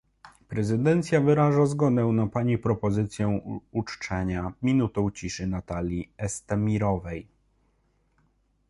Prezydencja 0.47 1.21
wyraża 1.21 1.65
zgodę 1.65 2.05
na 2.05 2.27
pani 2.27 2.57
propozycję 2.57 3.39
uczczenia 3.71 4.53
minutą 4.61 5.11
ciszy 5.11 5.47
Natalii 5.47 6.11
Estemirowej 6.17 7.27